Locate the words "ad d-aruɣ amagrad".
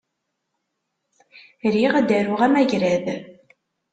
1.95-3.05